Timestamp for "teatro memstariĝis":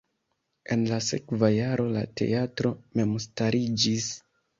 2.21-4.09